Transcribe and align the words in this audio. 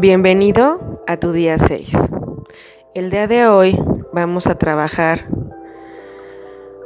Bienvenido 0.00 1.02
a 1.08 1.16
tu 1.16 1.32
día 1.32 1.58
6. 1.58 1.90
El 2.94 3.10
día 3.10 3.26
de 3.26 3.48
hoy 3.48 3.76
vamos 4.12 4.46
a 4.46 4.56
trabajar 4.56 5.26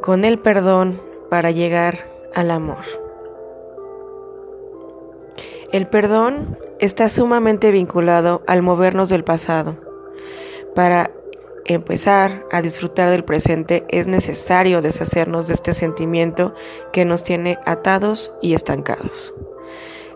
con 0.01 0.25
el 0.25 0.39
perdón 0.39 0.99
para 1.29 1.51
llegar 1.51 2.07
al 2.35 2.51
amor. 2.51 2.83
El 5.73 5.89
perdón 5.89 6.57
está 6.79 7.11
sumamente 7.11 7.71
vinculado 7.71 8.43
al 8.47 8.63
movernos 8.63 9.11
del 9.11 9.25
pasado. 9.25 9.77
Para 10.75 11.11
empezar 11.67 12.47
a 12.51 12.63
disfrutar 12.63 13.11
del 13.11 13.25
presente 13.25 13.85
es 13.91 14.07
necesario 14.07 14.81
deshacernos 14.81 15.49
de 15.49 15.53
este 15.53 15.75
sentimiento 15.75 16.55
que 16.95 17.05
nos 17.05 17.23
tiene 17.23 17.59
atados 17.67 18.33
y 18.41 18.55
estancados. 18.55 19.35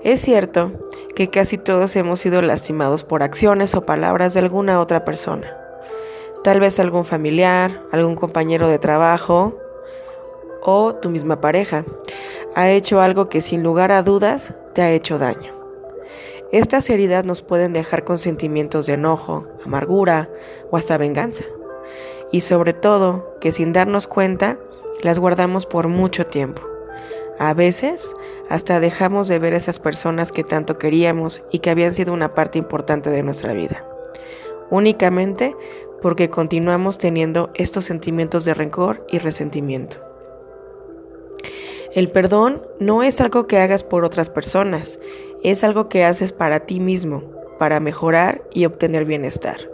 Es 0.07 0.21
cierto 0.21 0.71
que 1.17 1.31
casi 1.31 1.59
todos 1.59 1.97
hemos 1.97 2.21
sido 2.21 2.41
lastimados 2.41 3.03
por 3.03 3.25
acciones 3.25 3.75
o 3.75 3.85
palabras 3.85 4.35
de 4.35 4.39
alguna 4.39 4.81
otra 4.81 5.05
persona. 5.05 5.53
Tal 6.45 6.61
vez 6.61 6.79
algún 6.79 7.05
familiar, 7.05 7.83
algún 7.91 8.15
compañero 8.15 8.69
de 8.69 8.79
trabajo 8.79 9.59
o 10.63 10.95
tu 10.95 11.11
misma 11.11 11.41
pareja 11.41 11.85
ha 12.55 12.71
hecho 12.71 13.01
algo 13.01 13.29
que 13.29 13.41
sin 13.41 13.65
lugar 13.65 13.91
a 13.91 14.05
dudas 14.05 14.55
te 14.75 14.83
ha 14.83 14.93
hecho 14.93 15.19
daño. 15.19 15.53
Estas 16.53 16.89
heridas 16.89 17.25
nos 17.25 17.43
pueden 17.43 17.73
dejar 17.73 18.05
con 18.05 18.19
sentimientos 18.19 18.87
de 18.87 18.93
enojo, 18.93 19.49
amargura 19.65 20.29
o 20.71 20.77
hasta 20.77 20.99
venganza. 20.99 21.43
Y 22.31 22.43
sobre 22.43 22.75
todo 22.75 23.37
que 23.41 23.51
sin 23.51 23.73
darnos 23.73 24.07
cuenta 24.07 24.57
las 25.03 25.19
guardamos 25.19 25.67
por 25.67 25.89
mucho 25.89 26.27
tiempo. 26.27 26.76
A 27.39 27.53
veces 27.53 28.15
hasta 28.49 28.81
dejamos 28.81 29.29
de 29.29 29.39
ver 29.39 29.55
a 29.55 29.59
esas 29.59 29.79
personas 29.79 30.33
que 30.33 30.45
tanto 30.45 30.79
queríamos 30.79 31.43
y 31.53 31.59
que 31.59 31.71
habían 31.71 31.93
sido 31.93 32.13
una 32.13 32.35
parte 32.35 32.59
importante 32.59 33.11
de 33.11 33.23
nuestra 33.23 33.53
vida. 33.53 33.85
Únicamente 34.71 35.55
porque 36.01 36.31
continuamos 36.31 36.99
teniendo 36.99 37.51
estos 37.55 37.85
sentimientos 37.85 38.45
de 38.45 38.55
rencor 38.55 39.07
y 39.11 39.19
resentimiento. 39.19 39.99
El 41.95 42.11
perdón 42.11 42.63
no 42.79 43.03
es 43.03 43.21
algo 43.21 43.47
que 43.47 43.59
hagas 43.59 43.83
por 43.83 44.05
otras 44.05 44.29
personas, 44.29 44.99
es 45.43 45.65
algo 45.65 45.89
que 45.89 46.05
haces 46.05 46.33
para 46.33 46.61
ti 46.61 46.81
mismo, 46.81 47.23
para 47.59 47.81
mejorar 47.81 48.43
y 48.53 48.67
obtener 48.67 49.05
bienestar. 49.05 49.71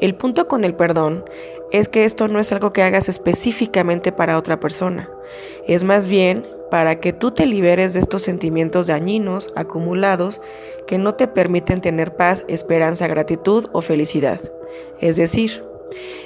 El 0.00 0.14
punto 0.14 0.46
con 0.48 0.64
el 0.64 0.74
perdón 0.74 1.24
es 1.72 1.88
que 1.88 2.04
esto 2.04 2.28
no 2.28 2.40
es 2.40 2.52
algo 2.52 2.72
que 2.72 2.82
hagas 2.82 3.08
específicamente 3.08 4.12
para 4.12 4.38
otra 4.38 4.60
persona, 4.60 5.10
es 5.66 5.84
más 5.84 6.06
bien 6.06 6.46
para 6.70 7.00
que 7.00 7.12
tú 7.12 7.30
te 7.30 7.46
liberes 7.46 7.94
de 7.94 8.00
estos 8.00 8.22
sentimientos 8.22 8.86
dañinos 8.86 9.50
acumulados 9.54 10.40
que 10.86 10.98
no 10.98 11.14
te 11.14 11.26
permiten 11.26 11.80
tener 11.80 12.14
paz, 12.16 12.44
esperanza, 12.48 13.06
gratitud 13.06 13.66
o 13.72 13.80
felicidad. 13.80 14.40
Es 15.00 15.16
decir, 15.16 15.64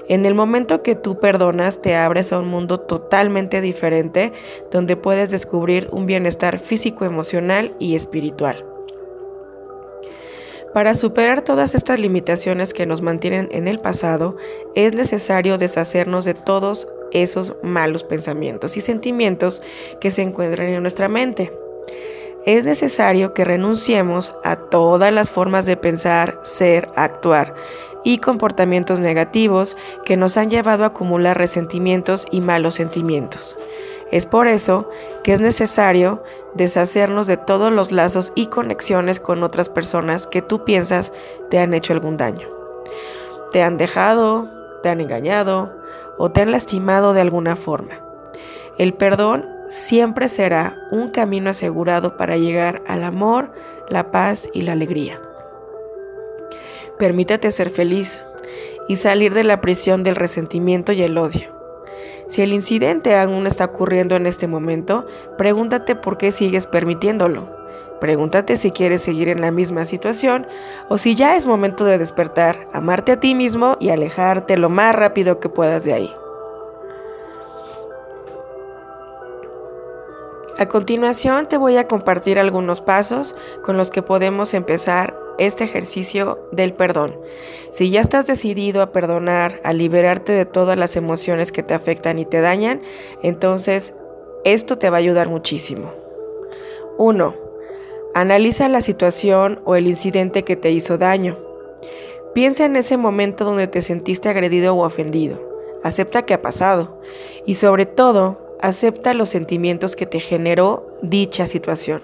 en 0.09 0.27
el 0.27 0.35
momento 0.35 0.83
que 0.83 0.97
tú 0.97 1.19
perdonas, 1.21 1.81
te 1.81 1.95
abres 1.95 2.33
a 2.33 2.39
un 2.39 2.49
mundo 2.49 2.81
totalmente 2.81 3.61
diferente 3.61 4.33
donde 4.71 4.97
puedes 4.97 5.31
descubrir 5.31 5.89
un 5.93 6.07
bienestar 6.07 6.59
físico, 6.59 7.05
emocional 7.05 7.75
y 7.79 7.95
espiritual. 7.95 8.72
Para 10.75 10.95
superar 10.95 11.43
todas 11.43 11.75
estas 11.75 11.99
limitaciones 11.99 12.73
que 12.73 12.87
nos 12.87 13.03
mantienen 13.03 13.49
en 13.53 13.69
el 13.69 13.79
pasado, 13.79 14.37
es 14.75 14.95
necesario 14.95 15.59
deshacernos 15.59 16.25
de 16.25 16.33
todos 16.33 16.89
esos 17.13 17.57
malos 17.63 18.05
pensamientos 18.05 18.79
y 18.79 18.81
sentimientos 18.81 19.61
que 20.01 20.11
se 20.11 20.23
encuentran 20.23 20.69
en 20.69 20.81
nuestra 20.81 21.09
mente. 21.09 21.53
Es 22.47 22.65
necesario 22.65 23.35
que 23.35 23.45
renunciemos 23.45 24.35
a 24.43 24.57
todas 24.57 25.13
las 25.13 25.31
formas 25.31 25.67
de 25.67 25.77
pensar, 25.77 26.39
ser, 26.43 26.89
actuar 26.97 27.55
y 28.03 28.19
comportamientos 28.19 28.99
negativos 28.99 29.77
que 30.07 30.17
nos 30.17 30.39
han 30.39 30.51
llevado 30.51 30.85
a 30.85 30.89
acumular 30.89 31.37
resentimientos 31.37 32.27
y 32.31 32.41
malos 32.41 32.75
sentimientos. 32.75 33.59
Es 34.13 34.27
por 34.27 34.47
eso 34.47 34.89
que 35.25 35.33
es 35.33 35.41
necesario 35.41 36.23
deshacernos 36.55 37.27
de 37.27 37.39
todos 37.39 37.73
los 37.73 37.91
lazos 37.93 38.31
y 38.35 38.47
conexiones 38.47 39.19
con 39.19 39.43
otras 39.43 39.71
personas 39.71 40.27
que 40.27 40.43
tú 40.43 40.65
piensas 40.65 41.13
te 41.49 41.59
han 41.59 41.73
hecho 41.73 41.95
algún 41.95 42.19
daño. 42.19 42.47
Te 43.53 43.63
han 43.63 43.79
dejado, 43.79 44.51
te 44.83 44.91
han 44.91 45.01
engañado 45.01 45.73
o 46.19 46.31
te 46.31 46.43
han 46.43 46.51
lastimado 46.51 47.15
de 47.15 47.23
alguna 47.23 47.57
forma. 47.57 48.01
El 48.77 48.93
perdón 48.93 49.49
siempre 49.67 50.29
será 50.29 50.77
un 50.91 51.09
camino 51.09 51.49
asegurado 51.49 52.19
para 52.19 52.37
llegar 52.37 52.83
al 52.87 53.05
amor, 53.05 53.51
la 53.89 54.11
paz 54.11 54.51
y 54.53 54.63
la 54.63 54.73
alegría. 54.73 55.23
Permítete 56.99 57.51
ser 57.51 57.71
feliz 57.71 58.27
y 58.89 58.97
salir 58.97 59.33
de 59.33 59.45
la 59.45 59.63
prisión 59.63 60.03
del 60.03 60.17
resentimiento 60.17 60.93
y 60.93 61.03
el 61.03 61.17
odio. 61.17 61.52
Si 62.27 62.43
el 62.43 62.53
incidente 62.53 63.17
aún 63.17 63.47
está 63.47 63.67
ocurriendo 63.67 64.17
en 64.17 64.27
este 64.27 64.47
momento, 64.47 65.07
pregúntate 65.37 65.95
por 65.97 66.19
qué 66.19 66.33
sigues 66.33 66.67
permitiéndolo. 66.67 67.63
Pregúntate 68.01 68.57
si 68.57 68.73
quieres 68.73 69.01
seguir 69.01 69.29
en 69.29 69.41
la 69.41 69.53
misma 69.53 69.85
situación 69.85 70.47
o 70.89 70.99
si 70.99 71.15
ya 71.15 71.37
es 71.37 71.47
momento 71.47 71.85
de 71.85 71.99
despertar, 71.99 72.69
amarte 72.73 73.13
a 73.13 73.21
ti 73.21 73.35
mismo 73.35 73.77
y 73.79 73.91
alejarte 73.91 74.57
lo 74.57 74.69
más 74.69 74.95
rápido 74.95 75.39
que 75.39 75.49
puedas 75.49 75.85
de 75.85 75.93
ahí. 75.93 76.13
A 80.59 80.67
continuación 80.67 81.49
te 81.49 81.57
voy 81.57 81.77
a 81.77 81.87
compartir 81.89 82.39
algunos 82.39 82.81
pasos 82.81 83.35
con 83.63 83.77
los 83.77 83.91
que 83.91 84.03
podemos 84.03 84.53
empezar 84.53 85.17
este 85.39 85.65
ejercicio 85.65 86.49
del 86.53 86.75
perdón. 86.75 87.17
Si 87.71 87.91
ya 87.91 88.01
estás 88.01 88.27
decidido 88.27 88.83
a 88.83 88.93
perdonar, 88.93 89.61
a 89.65 89.73
liberarte 89.73 90.33
de 90.33 90.47
todas 90.47 90.79
las 90.79 90.97
emociones 90.97 91.53
que 91.53 91.63
te 91.63 91.75
afectan 91.75 92.19
y 92.19 92.25
te 92.25 92.41
dañan, 92.41 92.83
entonces 93.23 93.95
esto 94.45 94.79
te 94.79 94.91
va 94.91 94.97
a 94.97 95.01
ayudar 95.01 95.29
muchísimo. 95.29 95.93
1. 96.99 97.35
Analiza 98.15 98.69
la 98.69 98.83
situación 98.83 99.61
o 99.65 99.77
el 99.77 99.87
incidente 99.87 100.43
que 100.43 100.57
te 100.57 100.71
hizo 100.71 100.99
daño. 100.99 101.39
Piensa 102.35 102.65
en 102.65 102.77
ese 102.77 102.97
momento 102.97 103.45
donde 103.45 103.67
te 103.67 103.83
sentiste 103.83 104.29
agredido 104.29 104.75
o 104.75 104.85
ofendido. 104.85 105.41
Acepta 105.83 106.23
que 106.23 106.35
ha 106.35 106.43
pasado 106.43 107.01
y 107.47 107.55
sobre 107.55 107.87
todo, 107.87 108.57
acepta 108.61 109.15
los 109.15 109.31
sentimientos 109.31 109.97
que 109.97 110.07
te 110.07 110.21
generó 110.21 110.87
dicha 111.03 111.47
situación. 111.47 112.03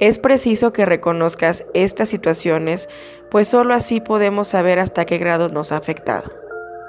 Es 0.00 0.16
preciso 0.16 0.72
que 0.72 0.86
reconozcas 0.86 1.66
estas 1.74 2.08
situaciones, 2.08 2.88
pues 3.30 3.48
solo 3.48 3.74
así 3.74 4.00
podemos 4.00 4.48
saber 4.48 4.78
hasta 4.78 5.04
qué 5.04 5.18
grado 5.18 5.50
nos 5.50 5.72
ha 5.72 5.76
afectado. 5.76 6.32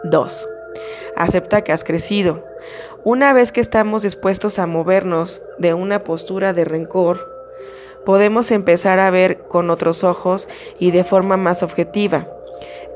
2. 0.06 0.48
Acepta 1.18 1.62
que 1.62 1.74
has 1.74 1.84
crecido. 1.84 2.46
Una 3.04 3.34
vez 3.34 3.52
que 3.52 3.60
estamos 3.60 4.04
dispuestos 4.04 4.60
a 4.60 4.66
movernos 4.66 5.42
de 5.60 5.74
una 5.74 6.06
postura 6.06 6.54
de 6.54 6.64
rencor, 6.64 7.30
podemos 8.06 8.50
empezar 8.50 9.00
a 9.00 9.10
ver 9.10 9.40
con 9.50 9.70
otros 9.72 10.06
ojos 10.06 10.48
y 10.80 10.92
de 10.92 11.04
forma 11.04 11.36
más 11.36 11.64
objetiva. 11.64 12.30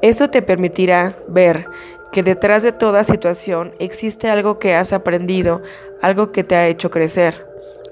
Eso 0.02 0.30
te 0.30 0.42
permitirá 0.42 1.18
ver 1.28 1.68
que 2.14 2.24
detrás 2.24 2.64
de 2.64 2.72
toda 2.72 3.04
situación 3.04 3.76
existe 3.80 4.30
algo 4.30 4.60
que 4.60 4.76
has 4.76 4.94
aprendido, 4.94 5.62
algo 6.02 6.32
que 6.32 6.46
te 6.46 6.56
ha 6.56 6.68
hecho 6.70 6.90
crecer. 6.90 7.46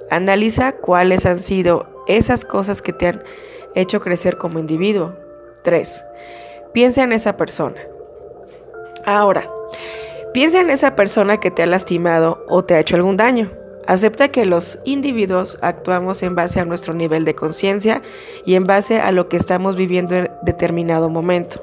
Analiza 0.10 0.72
cuáles 0.74 1.26
han 1.26 1.40
sido 1.40 1.93
esas 2.08 2.46
cosas 2.46 2.82
que 2.82 2.94
te 2.94 3.08
han 3.08 3.24
hecho 3.76 4.00
crecer 4.00 4.38
como 4.38 4.60
individuo. 4.60 5.16
3. 5.64 6.06
Piensa 6.74 7.04
en 7.04 7.14
esa 7.14 7.38
persona. 7.38 7.82
Ahora, 9.06 9.50
piensa 10.34 10.62
en 10.62 10.70
esa 10.70 10.96
persona 10.96 11.40
que 11.40 11.52
te 11.52 11.64
ha 11.64 11.68
lastimado 11.68 12.46
o 12.48 12.64
te 12.64 12.76
ha 12.76 12.80
hecho 12.80 12.96
algún 12.96 13.18
daño. 13.18 13.52
Acepta 13.86 14.30
que 14.30 14.46
los 14.46 14.80
individuos 14.86 15.60
actuamos 15.62 16.24
en 16.24 16.36
base 16.36 16.60
a 16.60 16.66
nuestro 16.66 16.94
nivel 16.94 17.26
de 17.26 17.36
conciencia 17.36 18.02
y 18.46 18.56
en 18.56 18.66
base 18.66 19.02
a 19.02 19.12
lo 19.12 19.28
que 19.28 19.36
estamos 19.36 19.76
viviendo 19.76 20.16
en 20.16 20.32
determinado 20.44 21.10
momento. 21.10 21.62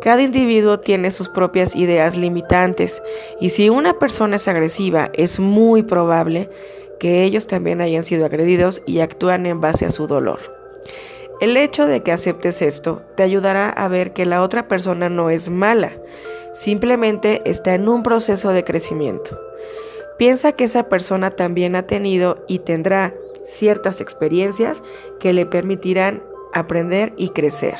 Cada 0.00 0.22
individuo 0.22 0.78
tiene 0.78 1.10
sus 1.10 1.28
propias 1.28 1.74
ideas 1.74 2.14
limitantes 2.14 3.02
y 3.40 3.50
si 3.50 3.70
una 3.70 3.98
persona 3.98 4.36
es 4.36 4.46
agresiva 4.46 5.10
es 5.14 5.40
muy 5.40 5.82
probable 5.82 6.50
que 7.04 7.22
ellos 7.22 7.46
también 7.46 7.82
hayan 7.82 8.02
sido 8.02 8.24
agredidos 8.24 8.80
y 8.86 9.00
actúan 9.00 9.44
en 9.44 9.60
base 9.60 9.84
a 9.84 9.90
su 9.90 10.06
dolor. 10.06 10.40
El 11.38 11.54
hecho 11.58 11.84
de 11.84 12.02
que 12.02 12.12
aceptes 12.12 12.62
esto 12.62 13.02
te 13.14 13.22
ayudará 13.22 13.68
a 13.68 13.88
ver 13.88 14.14
que 14.14 14.24
la 14.24 14.40
otra 14.40 14.68
persona 14.68 15.10
no 15.10 15.28
es 15.28 15.50
mala, 15.50 15.98
simplemente 16.54 17.42
está 17.44 17.74
en 17.74 17.90
un 17.90 18.02
proceso 18.02 18.54
de 18.54 18.64
crecimiento. 18.64 19.38
Piensa 20.16 20.52
que 20.52 20.64
esa 20.64 20.88
persona 20.88 21.32
también 21.32 21.76
ha 21.76 21.86
tenido 21.86 22.42
y 22.48 22.60
tendrá 22.60 23.12
ciertas 23.44 24.00
experiencias 24.00 24.82
que 25.20 25.34
le 25.34 25.44
permitirán 25.44 26.22
aprender 26.54 27.12
y 27.18 27.28
crecer. 27.28 27.76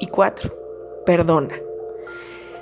Y 0.00 0.08
cuatro, 0.08 0.52
perdona. 1.06 1.54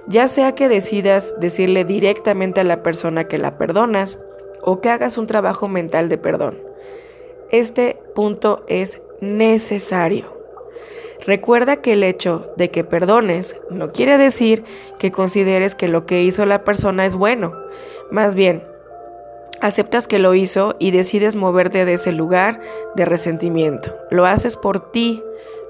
Ya 0.07 0.29
sea 0.29 0.55
que 0.55 0.69
decidas 0.69 1.35
decirle 1.41 1.87
directamente 1.87 2.61
a 2.61 2.65
la 2.65 2.83
persona 2.83 3.25
que 3.25 3.39
la 3.39 3.57
perdonas, 3.57 4.19
o 4.65 4.81
que 4.81 4.89
hagas 4.91 5.19
un 5.19 5.27
trabajo 5.27 5.69
mental 5.69 6.09
de 6.09 6.19
perdón. 6.19 6.59
Este 7.51 7.99
punto 8.15 8.65
es 8.67 9.03
necesario. 9.21 10.35
Recuerda 11.27 11.77
que 11.77 11.93
el 11.93 12.03
hecho 12.03 12.53
de 12.57 12.71
que 12.71 12.85
perdones 12.85 13.57
no 13.71 13.93
quiere 13.93 14.19
decir 14.19 14.65
que 14.99 15.13
consideres 15.13 15.75
que 15.75 15.89
lo 15.89 16.07
que 16.07 16.23
hizo 16.23 16.45
la 16.45 16.65
persona 16.65 17.07
es 17.07 17.15
bueno. 17.15 17.53
Más 18.11 18.35
bien, 18.35 18.63
aceptas 19.61 20.09
que 20.09 20.19
lo 20.19 20.35
hizo 20.35 20.77
y 20.79 20.91
decides 20.91 21.37
moverte 21.37 21.85
de 21.85 21.95
ese 21.95 22.13
lugar 22.13 22.61
de 22.97 23.05
resentimiento. 23.05 23.95
Lo 24.11 24.27
haces 24.27 24.57
por 24.57 24.91
ti, 24.91 25.23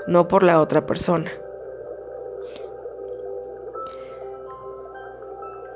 no 0.06 0.26
por 0.26 0.43
la 0.43 0.61
otra 0.61 0.87
persona. 0.87 1.31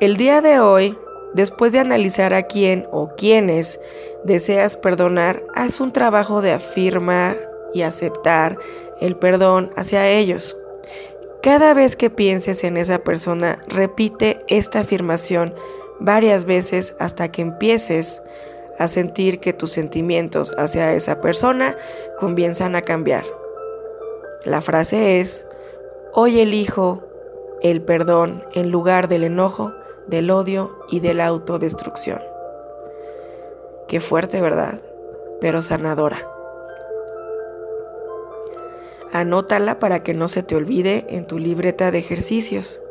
El 0.00 0.16
día 0.16 0.40
de 0.40 0.60
hoy, 0.60 0.96
después 1.34 1.72
de 1.72 1.78
analizar 1.78 2.34
a 2.34 2.42
quién 2.42 2.86
o 2.90 3.10
quiénes 3.16 3.80
deseas 4.24 4.76
perdonar, 4.76 5.42
haz 5.54 5.80
un 5.80 5.92
trabajo 5.92 6.42
de 6.42 6.52
afirmar 6.52 7.38
y 7.72 7.82
aceptar 7.82 8.56
el 9.00 9.16
perdón 9.16 9.70
hacia 9.76 10.08
ellos. 10.08 10.56
Cada 11.42 11.72
vez 11.72 11.94
que 11.94 12.10
pienses 12.10 12.64
en 12.64 12.76
esa 12.76 12.98
persona, 12.98 13.62
repite 13.68 14.40
esta 14.48 14.80
afirmación 14.80 15.54
varias 16.00 16.44
veces 16.44 16.96
hasta 16.98 17.30
que 17.30 17.42
empieces 17.42 18.22
a 18.78 18.88
sentir 18.88 19.40
que 19.40 19.52
tus 19.52 19.72
sentimientos 19.72 20.54
hacia 20.58 20.92
esa 20.94 21.20
persona 21.20 21.76
comienzan 22.18 22.76
a 22.76 22.82
cambiar. 22.82 23.24
La 24.44 24.62
frase 24.62 25.20
es, 25.20 25.46
hoy 26.12 26.40
elijo 26.40 27.02
el 27.62 27.82
perdón 27.82 28.44
en 28.54 28.70
lugar 28.70 29.08
del 29.08 29.24
enojo, 29.24 29.74
del 30.08 30.30
odio 30.30 30.78
y 30.90 31.00
de 31.00 31.14
la 31.14 31.26
autodestrucción. 31.26 32.20
Qué 33.86 34.00
fuerte, 34.00 34.40
¿verdad? 34.40 34.80
Pero 35.40 35.62
sanadora. 35.62 36.28
Anótala 39.12 39.78
para 39.78 40.02
que 40.02 40.12
no 40.12 40.28
se 40.28 40.42
te 40.42 40.54
olvide 40.54 41.06
en 41.10 41.26
tu 41.26 41.38
libreta 41.38 41.90
de 41.90 41.98
ejercicios. 41.98 42.82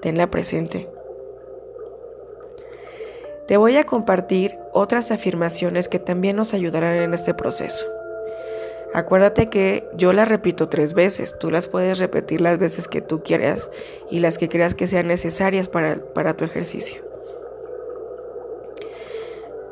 Tenla 0.00 0.30
presente. 0.30 0.88
Te 3.48 3.56
voy 3.56 3.76
a 3.76 3.84
compartir 3.84 4.58
otras 4.72 5.10
afirmaciones 5.10 5.88
que 5.88 5.98
también 5.98 6.36
nos 6.36 6.54
ayudarán 6.54 6.94
en 6.96 7.14
este 7.14 7.34
proceso. 7.34 7.86
Acuérdate 8.94 9.50
que 9.50 9.86
yo 9.94 10.12
las 10.12 10.28
repito 10.28 10.68
tres 10.68 10.94
veces, 10.94 11.38
tú 11.38 11.50
las 11.50 11.68
puedes 11.68 11.98
repetir 11.98 12.40
las 12.40 12.58
veces 12.58 12.88
que 12.88 13.02
tú 13.02 13.22
quieras 13.22 13.70
y 14.10 14.20
las 14.20 14.38
que 14.38 14.48
creas 14.48 14.74
que 14.74 14.88
sean 14.88 15.08
necesarias 15.08 15.68
para, 15.68 15.96
para 16.14 16.34
tu 16.36 16.44
ejercicio. 16.44 17.02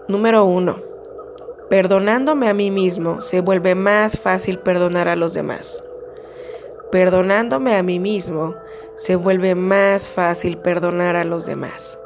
Número 0.09 0.45
uno. 0.45 0.83
Perdonándome 1.69 2.49
a 2.49 2.55
mí 2.55 2.71
mismo 2.71 3.21
se 3.21 3.41
vuelve 3.41 3.75
más 3.75 4.21
fácil 4.21 4.61
perdonar 4.61 5.09
a 5.09 5.17
los 5.17 5.35
demás. 5.35 5.83
Perdonándome 6.93 7.75
a 7.75 7.83
mí 7.83 7.99
mismo 7.99 8.55
se 8.95 9.17
vuelve 9.17 9.57
más 9.57 10.09
fácil 10.09 10.59
perdonar 10.59 11.17
a 11.17 11.25
los 11.25 11.47
demás. 11.47 11.99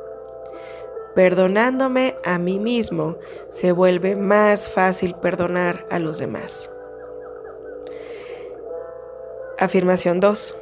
Perdonándome 1.14 2.16
a 2.24 2.38
mí 2.38 2.58
mismo 2.58 3.18
se 3.50 3.72
vuelve 3.72 4.16
más 4.16 4.68
fácil 4.68 5.14
perdonar 5.16 5.84
a 5.90 5.98
los 5.98 6.18
demás. 6.18 6.70
Afirmación 9.60 10.20
2. 10.20 10.56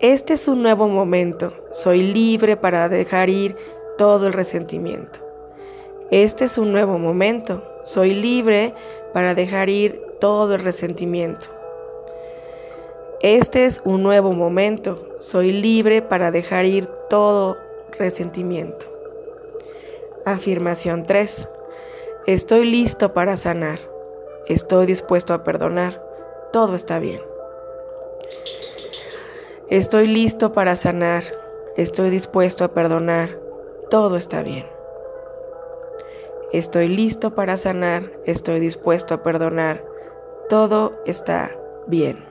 Este 0.00 0.34
es 0.34 0.46
un 0.46 0.60
nuevo 0.60 0.86
momento. 0.86 1.54
Soy 1.70 2.02
libre 2.02 2.58
para 2.58 2.90
dejar 2.90 3.30
ir 3.30 3.56
todo 3.96 4.26
el 4.26 4.34
resentimiento. 4.34 5.20
Este 6.10 6.44
es 6.44 6.58
un 6.58 6.72
nuevo 6.72 6.98
momento. 6.98 7.62
Soy 7.84 8.12
libre 8.12 8.74
para 9.14 9.34
dejar 9.34 9.70
ir 9.70 9.98
todo 10.20 10.56
el 10.56 10.62
resentimiento. 10.62 11.48
Este 13.22 13.64
es 13.64 13.80
un 13.82 14.02
nuevo 14.02 14.34
momento. 14.34 15.08
Soy 15.18 15.50
libre 15.50 16.02
para 16.02 16.30
dejar 16.30 16.66
ir 16.66 16.84
todo 17.08 17.56
resentimiento. 17.98 18.84
Afirmación 20.26 21.06
3. 21.06 21.48
Estoy 22.26 22.66
listo 22.66 23.14
para 23.14 23.38
sanar. 23.38 23.78
Estoy 24.48 24.84
dispuesto 24.84 25.32
a 25.32 25.44
perdonar. 25.44 26.04
Todo 26.52 26.74
está 26.74 26.98
bien. 26.98 27.31
Estoy 29.72 30.06
listo 30.06 30.52
para 30.52 30.76
sanar. 30.76 31.24
Estoy 31.78 32.10
dispuesto 32.10 32.62
a 32.62 32.74
perdonar. 32.74 33.38
Todo 33.88 34.18
está 34.18 34.42
bien. 34.42 34.66
Estoy 36.52 36.88
listo 36.88 37.34
para 37.34 37.56
sanar, 37.56 38.12
estoy 38.26 38.60
dispuesto 38.60 39.14
a 39.14 39.22
perdonar. 39.22 39.82
Todo 40.50 40.92
está 41.06 41.50
bien. 41.86 42.22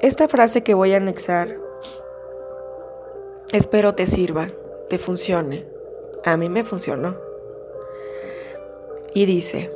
Esta 0.00 0.28
frase 0.28 0.62
que 0.62 0.74
voy 0.74 0.94
a 0.94 0.98
anexar, 0.98 1.56
espero 3.52 3.96
te 3.96 4.06
sirva, 4.06 4.50
te 4.88 4.98
funcione. 4.98 5.66
A 6.24 6.36
mí 6.36 6.48
me 6.48 6.62
funcionó. 6.62 7.16
Y 9.14 9.26
dice, 9.26 9.72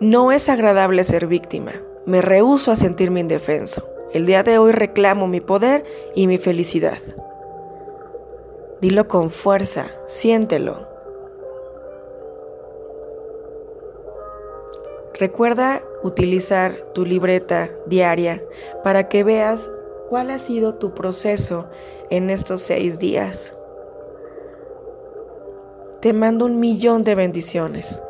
no 0.00 0.32
es 0.32 0.48
agradable 0.48 1.04
ser 1.04 1.26
víctima. 1.26 1.82
Me 2.06 2.22
rehúso 2.22 2.70
a 2.70 2.76
sentirme 2.76 3.18
indefenso. 3.18 3.88
El 4.12 4.26
día 4.26 4.44
de 4.44 4.58
hoy 4.58 4.70
reclamo 4.70 5.26
mi 5.26 5.40
poder 5.40 5.84
y 6.14 6.28
mi 6.28 6.38
felicidad. 6.38 6.98
Dilo 8.80 9.08
con 9.08 9.30
fuerza, 9.30 9.86
siéntelo. 10.06 10.86
Recuerda 15.14 15.82
utilizar 16.04 16.76
tu 16.94 17.04
libreta 17.04 17.70
diaria 17.86 18.40
para 18.84 19.08
que 19.08 19.24
veas 19.24 19.68
cuál 20.08 20.30
ha 20.30 20.38
sido 20.38 20.76
tu 20.76 20.94
proceso 20.94 21.66
en 22.08 22.30
estos 22.30 22.60
seis 22.60 23.00
días. 23.00 23.52
Te 26.00 26.12
mando 26.12 26.44
un 26.44 26.60
millón 26.60 27.02
de 27.02 27.16
bendiciones 27.16 28.00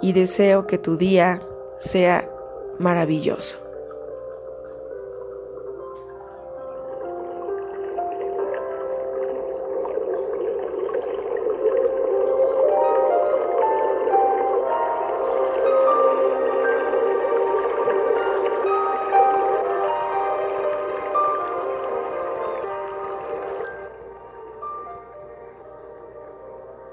y 0.00 0.12
deseo 0.12 0.68
que 0.68 0.78
tu 0.78 0.96
día 0.96 1.42
sea 1.80 2.30
maravilloso. 2.80 3.69